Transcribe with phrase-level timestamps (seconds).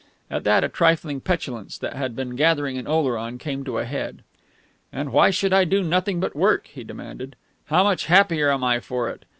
[0.31, 4.23] At that a trifling petulance that had been gathering in Oleron came to a head.
[4.91, 7.35] "And why should I do nothing but work?" he demanded.
[7.65, 9.25] "How much happier am I for it?